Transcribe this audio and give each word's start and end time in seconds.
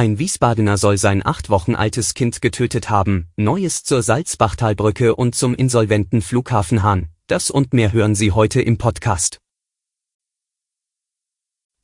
Ein 0.00 0.18
Wiesbadener 0.18 0.78
soll 0.78 0.96
sein 0.96 1.20
acht 1.26 1.50
Wochen 1.50 1.74
altes 1.74 2.14
Kind 2.14 2.40
getötet 2.40 2.88
haben, 2.88 3.28
Neues 3.36 3.84
zur 3.84 4.02
Salzbachtalbrücke 4.02 5.14
und 5.14 5.34
zum 5.34 5.54
insolventen 5.54 6.22
Flughafen 6.22 6.82
Hahn. 6.82 7.10
Das 7.26 7.50
und 7.50 7.74
mehr 7.74 7.92
hören 7.92 8.14
Sie 8.14 8.32
heute 8.32 8.62
im 8.62 8.78
Podcast. 8.78 9.42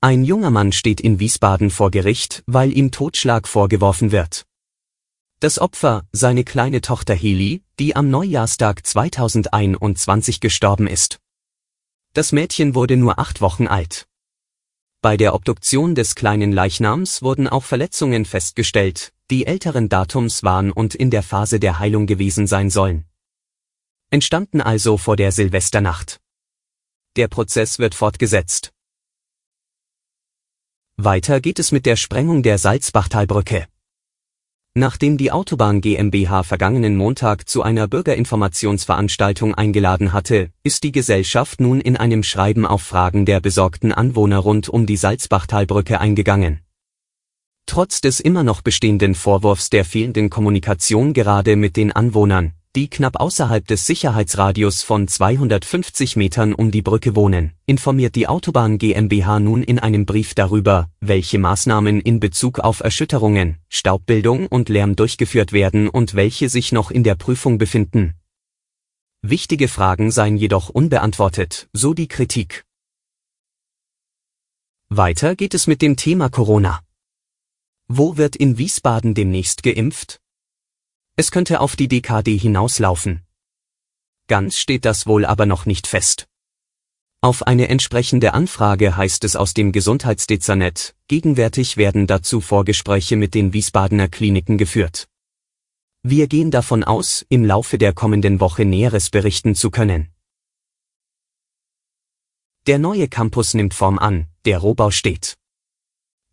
Ein 0.00 0.24
junger 0.24 0.50
Mann 0.50 0.72
steht 0.72 1.02
in 1.02 1.20
Wiesbaden 1.20 1.68
vor 1.68 1.91
Gericht, 1.91 2.42
weil 2.46 2.72
ihm 2.72 2.91
Totschlag 2.91 3.46
vorgeworfen 3.46 4.12
wird. 4.12 4.46
Das 5.41 5.58
Opfer, 5.58 6.06
seine 6.10 6.44
kleine 6.44 6.80
Tochter 6.80 7.14
Heli, 7.14 7.64
die 7.78 7.96
am 7.96 8.08
Neujahrstag 8.08 8.86
2021 8.86 10.41
gestorben 10.41 10.86
ist. 10.86 11.19
Das 12.14 12.33
Mädchen 12.33 12.74
wurde 12.74 12.96
nur 12.96 13.19
acht 13.19 13.42
Wochen 13.42 13.66
alt. 13.66 14.08
Bei 15.06 15.16
der 15.16 15.37
Obduktion 15.37 15.95
des 15.95 16.16
kleinen 16.16 16.51
Leichnams 16.51 17.23
wurden 17.23 17.47
auch 17.47 17.62
Verletzungen 17.62 18.24
festgestellt, 18.24 19.12
die 19.30 19.47
älteren 19.47 19.88
Datums 19.88 20.42
waren 20.42 20.73
und 20.73 20.97
in 20.97 21.12
der 21.12 21.23
Phase 21.23 21.60
der 21.60 21.78
Heilung 21.78 22.06
gewesen 22.06 22.48
sein 22.48 22.70
sollen. 22.70 23.05
Entstanden 24.11 24.61
also 24.61 24.97
vor 24.97 25.14
der 25.14 25.30
Silvesternacht. 25.30 26.20
Der 27.14 27.28
Prozess 27.28 27.78
wird 27.78 27.95
fortgesetzt. 27.95 28.72
Weiter 30.97 31.41
geht 31.41 31.61
es 31.61 31.70
mit 31.70 31.86
der 31.86 31.95
Sprengung 31.95 32.42
der 32.42 32.58
Salzbachtalbrücke. 32.58 33.69
Nachdem 34.78 35.16
die 35.16 35.32
Autobahn 35.32 35.80
GmbH 35.80 36.42
vergangenen 36.42 36.98
Montag 36.98 37.48
zu 37.48 37.62
einer 37.62 37.88
Bürgerinformationsveranstaltung 37.88 39.55
eingeladen 39.55 40.12
hatte, 40.12 40.50
ist 40.64 40.84
die 40.84 40.92
Gesellschaft 40.92 41.62
nun 41.62 41.80
in 41.80 41.96
einem 41.96 42.22
Schreiben 42.22 42.66
auf 42.66 42.83
Fragen 42.83 43.24
der 43.24 43.41
besorgten 43.41 43.91
Anwohner 43.91 44.36
rund 44.36 44.68
um 44.68 44.84
die 44.84 44.98
Salzbachtalbrücke 44.98 45.98
eingegangen. 45.98 46.60
Trotz 47.64 48.02
des 48.02 48.20
immer 48.20 48.42
noch 48.42 48.60
bestehenden 48.60 49.14
Vorwurfs 49.14 49.70
der 49.70 49.86
fehlenden 49.86 50.28
Kommunikation 50.28 51.14
gerade 51.14 51.56
mit 51.56 51.78
den 51.78 51.92
Anwohnern, 51.92 52.52
die 52.77 52.91
knapp 52.91 53.19
außerhalb 53.19 53.66
des 53.66 53.86
Sicherheitsradius 53.86 54.82
von 54.82 55.08
250 55.08 56.14
Metern 56.16 56.52
um 56.52 56.70
die 56.70 56.83
Brücke 56.83 57.16
wohnen, 57.16 57.52
informiert 57.64 58.14
die 58.14 58.28
Autobahn 58.28 58.77
GmbH 58.77 59.41
nun 59.41 59.62
in 59.62 59.78
einem 59.78 60.05
Brief 60.05 60.34
darüber, 60.34 60.91
welche 61.00 61.38
Maßnahmen 61.38 62.02
in 62.02 62.20
Bezug 62.20 62.58
auf 62.58 62.80
Erschütterungen, 62.80 63.56
Staubbildung 63.70 64.46
und 64.46 64.68
Lärm 64.68 64.94
durchgeführt 64.94 65.52
werden 65.52 65.88
und 65.88 66.14
welche 66.14 66.50
sich 66.50 66.70
noch 66.70 66.91
in 66.91 67.02
der 67.02 67.14
Prüfung 67.14 67.56
befinden. 67.56 68.14
Wichtige 69.22 69.68
Fragen 69.68 70.11
seien 70.11 70.36
jedoch 70.36 70.68
unbeantwortet, 70.68 71.68
so 71.72 71.94
die 71.94 72.08
Kritik. 72.08 72.64
Weiter 74.90 75.34
geht 75.34 75.55
es 75.55 75.66
mit 75.66 75.80
dem 75.80 75.96
Thema 75.96 76.28
Corona. 76.28 76.80
Wo 77.88 78.18
wird 78.18 78.36
in 78.36 78.58
Wiesbaden 78.58 79.14
demnächst 79.14 79.62
geimpft? 79.62 80.20
Es 81.19 81.31
könnte 81.31 81.61
auf 81.61 81.77
die 81.77 81.89
DKD 81.89 82.36
hinauslaufen. 82.36 83.22
Ganz 84.28 84.59
steht 84.59 84.84
das 84.84 85.06
wohl 85.06 85.25
aber 85.25 85.47
noch 85.47 85.64
nicht 85.64 85.86
fest. 85.86 86.28
Auf 87.23 87.46
eine 87.46 87.68
entsprechende 87.68 88.35
Anfrage 88.35 88.96
heißt 88.96 89.24
es 89.24 89.35
aus 89.35 89.55
dem 89.55 89.73
Gesundheitsdezernat, 89.73 90.95
gegenwärtig 91.08 91.79
werden 91.79 92.07
dazu 92.07 92.42
Vorgespräche 92.42 93.17
mit 93.17 93.35
den 93.35 93.55
Wiesbadener 93.55 94.08
Kliniken 94.08 94.58
geführt. 94.58 95.08
Wir 96.02 96.29
gehen 96.29 96.51
davon 96.51 96.85
aus, 96.85 97.24
im 97.30 97.45
Laufe 97.45 97.79
der 97.79 97.95
kommenden 97.95 98.39
Woche 98.39 98.67
Näheres 98.67 99.08
berichten 99.08 99.55
zu 99.55 99.70
können. 99.70 100.13
Der 102.67 102.79
neue 102.79 103.08
Campus 103.08 103.55
nimmt 103.55 103.73
Form 103.73 103.98
an, 103.98 104.27
der 104.45 104.58
Rohbau 104.58 104.90
steht. 104.90 105.39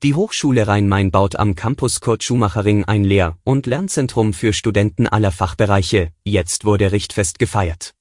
Die 0.03 0.15
Hochschule 0.15 0.67
Rhein-Main 0.67 1.11
baut 1.11 1.37
am 1.37 1.55
Campus 1.55 2.01
Kurt 2.01 2.23
Schumacher-Ring 2.23 2.83
ein 2.83 3.05
Lehr- 3.05 3.37
und 3.45 3.67
Lernzentrum 3.67 4.33
für 4.33 4.51
Studenten 4.51 5.07
aller 5.07 5.31
Fachbereiche, 5.31 6.11
jetzt 6.25 6.65
wurde 6.65 6.91
Richtfest 6.91 7.39
gefeiert. 7.39 7.93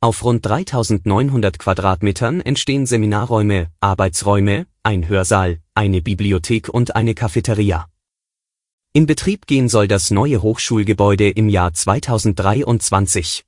Auf 0.00 0.24
rund 0.24 0.44
3900 0.44 1.60
Quadratmetern 1.60 2.40
entstehen 2.40 2.84
Seminarräume, 2.84 3.68
Arbeitsräume, 3.78 4.66
ein 4.82 5.06
Hörsaal, 5.06 5.60
eine 5.72 6.02
Bibliothek 6.02 6.68
und 6.68 6.96
eine 6.96 7.14
Cafeteria. 7.14 7.86
In 8.92 9.06
Betrieb 9.06 9.46
gehen 9.46 9.68
soll 9.68 9.86
das 9.86 10.10
neue 10.10 10.42
Hochschulgebäude 10.42 11.30
im 11.30 11.48
Jahr 11.48 11.72
2023. 11.72 13.44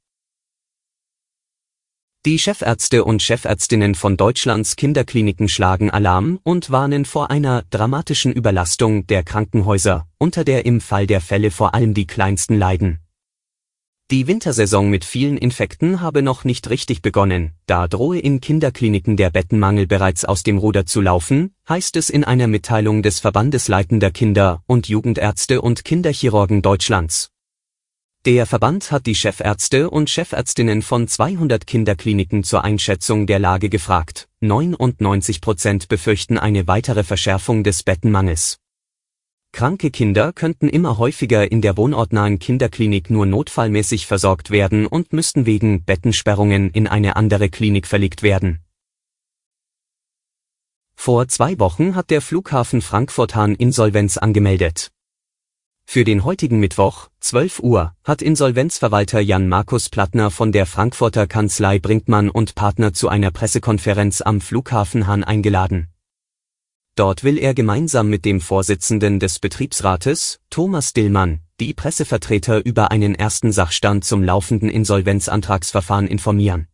Die 2.26 2.40
Chefärzte 2.40 3.04
und 3.04 3.22
Chefärztinnen 3.22 3.94
von 3.94 4.16
Deutschlands 4.16 4.74
Kinderkliniken 4.74 5.48
schlagen 5.48 5.92
Alarm 5.92 6.40
und 6.42 6.72
warnen 6.72 7.04
vor 7.04 7.30
einer 7.30 7.62
dramatischen 7.70 8.32
Überlastung 8.32 9.06
der 9.06 9.22
Krankenhäuser, 9.22 10.08
unter 10.18 10.42
der 10.42 10.66
im 10.66 10.80
Fall 10.80 11.06
der 11.06 11.20
Fälle 11.20 11.52
vor 11.52 11.72
allem 11.72 11.94
die 11.94 12.08
Kleinsten 12.08 12.58
leiden. 12.58 12.98
Die 14.10 14.26
Wintersaison 14.26 14.90
mit 14.90 15.04
vielen 15.04 15.38
Infekten 15.38 16.00
habe 16.00 16.20
noch 16.20 16.42
nicht 16.42 16.68
richtig 16.68 17.00
begonnen, 17.00 17.52
da 17.66 17.86
drohe 17.86 18.18
in 18.18 18.40
Kinderkliniken 18.40 19.16
der 19.16 19.30
Bettenmangel 19.30 19.86
bereits 19.86 20.24
aus 20.24 20.42
dem 20.42 20.58
Ruder 20.58 20.84
zu 20.84 21.00
laufen, 21.00 21.54
heißt 21.68 21.94
es 21.94 22.10
in 22.10 22.24
einer 22.24 22.48
Mitteilung 22.48 23.04
des 23.04 23.20
Verbandes 23.20 23.68
leitender 23.68 24.10
Kinder- 24.10 24.64
und 24.66 24.88
Jugendärzte 24.88 25.62
und 25.62 25.84
Kinderchirurgen 25.84 26.60
Deutschlands. 26.60 27.30
Der 28.26 28.44
Verband 28.44 28.90
hat 28.90 29.06
die 29.06 29.14
Chefärzte 29.14 29.88
und 29.88 30.10
Chefärztinnen 30.10 30.82
von 30.82 31.06
200 31.06 31.64
Kinderkliniken 31.64 32.42
zur 32.42 32.64
Einschätzung 32.64 33.28
der 33.28 33.38
Lage 33.38 33.68
gefragt. 33.68 34.28
99 34.40 35.40
Prozent 35.40 35.86
befürchten 35.86 36.36
eine 36.36 36.66
weitere 36.66 37.04
Verschärfung 37.04 37.62
des 37.62 37.84
Bettenmangels. 37.84 38.58
Kranke 39.52 39.92
Kinder 39.92 40.32
könnten 40.32 40.68
immer 40.68 40.98
häufiger 40.98 41.52
in 41.52 41.62
der 41.62 41.76
wohnortnahen 41.76 42.40
Kinderklinik 42.40 43.10
nur 43.10 43.26
notfallmäßig 43.26 44.06
versorgt 44.06 44.50
werden 44.50 44.88
und 44.88 45.12
müssten 45.12 45.46
wegen 45.46 45.84
Bettensperrungen 45.84 46.70
in 46.70 46.88
eine 46.88 47.14
andere 47.14 47.48
Klinik 47.48 47.86
verlegt 47.86 48.24
werden. 48.24 48.58
Vor 50.96 51.28
zwei 51.28 51.60
Wochen 51.60 51.94
hat 51.94 52.10
der 52.10 52.20
Flughafen 52.20 52.82
Frankfurt-Hahn 52.82 53.54
Insolvenz 53.54 54.16
angemeldet. 54.16 54.90
Für 55.88 56.04
den 56.04 56.24
heutigen 56.24 56.58
Mittwoch, 56.58 57.08
12 57.20 57.60
Uhr, 57.60 57.94
hat 58.04 58.20
Insolvenzverwalter 58.20 59.20
Jan 59.20 59.48
Markus 59.48 59.88
Plattner 59.88 60.32
von 60.32 60.50
der 60.50 60.66
Frankfurter 60.66 61.28
Kanzlei 61.28 61.78
Brinkmann 61.78 62.28
und 62.28 62.56
Partner 62.56 62.92
zu 62.92 63.08
einer 63.08 63.30
Pressekonferenz 63.30 64.20
am 64.20 64.40
Flughafen 64.40 65.06
Hahn 65.06 65.24
eingeladen. 65.24 65.88
Dort 66.96 67.24
will 67.24 67.38
er 67.38 67.54
gemeinsam 67.54 68.10
mit 68.10 68.24
dem 68.24 68.40
Vorsitzenden 68.40 69.20
des 69.20 69.38
Betriebsrates, 69.38 70.40
Thomas 70.50 70.92
Dillmann, 70.92 71.40
die 71.60 71.72
Pressevertreter 71.72 72.66
über 72.66 72.90
einen 72.90 73.14
ersten 73.14 73.52
Sachstand 73.52 74.04
zum 74.04 74.24
laufenden 74.24 74.68
Insolvenzantragsverfahren 74.68 76.08
informieren. 76.08 76.66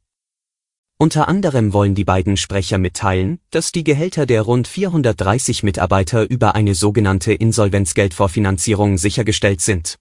Unter 1.02 1.26
anderem 1.26 1.72
wollen 1.72 1.96
die 1.96 2.04
beiden 2.04 2.36
Sprecher 2.36 2.78
mitteilen, 2.78 3.40
dass 3.50 3.72
die 3.72 3.82
Gehälter 3.82 4.24
der 4.24 4.42
rund 4.42 4.68
430 4.68 5.64
Mitarbeiter 5.64 6.30
über 6.30 6.54
eine 6.54 6.76
sogenannte 6.76 7.32
Insolvenzgeldvorfinanzierung 7.32 8.98
sichergestellt 8.98 9.60
sind. 9.60 9.98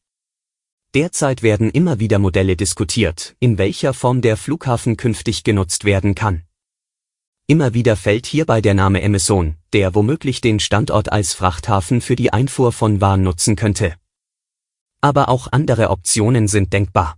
Derzeit 0.94 1.42
werden 1.42 1.72
immer 1.72 2.00
wieder 2.00 2.20
Modelle 2.20 2.56
diskutiert, 2.56 3.36
in 3.40 3.58
welcher 3.58 3.96
Form 3.96 4.22
der 4.22 4.38
Flughafen 4.38 4.96
künftig 4.96 5.44
genutzt 5.44 5.86
werden 5.86 6.14
kann. 6.14 6.44
Immer 7.48 7.74
wieder 7.74 7.96
fällt 7.96 8.28
hierbei 8.28 8.62
der 8.62 8.76
Name 8.76 9.02
Emerson, 9.02 9.56
der 9.74 9.96
womöglich 9.96 10.40
den 10.40 10.60
Standort 10.60 11.12
als 11.12 11.34
Frachthafen 11.34 12.02
für 12.02 12.16
die 12.16 12.32
Einfuhr 12.32 12.72
von 12.72 13.02
Waren 13.02 13.24
nutzen 13.24 13.56
könnte. 13.56 13.96
Aber 15.02 15.30
auch 15.30 15.48
andere 15.52 15.90
Optionen 15.90 16.48
sind 16.48 16.74
denkbar. 16.74 17.18